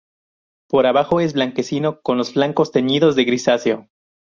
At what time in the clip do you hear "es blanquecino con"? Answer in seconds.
1.19-2.17